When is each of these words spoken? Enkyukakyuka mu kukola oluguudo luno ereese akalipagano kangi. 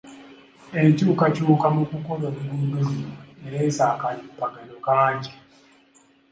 Enkyukakyuka 0.81 1.67
mu 1.75 1.83
kukola 1.89 2.23
oluguudo 2.31 2.79
luno 2.87 3.13
ereese 3.45 3.81
akalipagano 3.93 4.75
kangi. 4.85 5.33